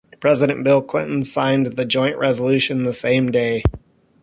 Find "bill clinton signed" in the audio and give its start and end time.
0.63-1.67